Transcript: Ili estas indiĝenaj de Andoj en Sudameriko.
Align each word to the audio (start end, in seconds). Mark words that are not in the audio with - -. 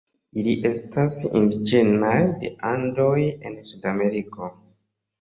Ili 0.43 0.53
estas 0.69 1.17
indiĝenaj 1.41 2.15
de 2.41 2.53
Andoj 2.73 3.15
en 3.31 3.63
Sudameriko. 3.71 4.55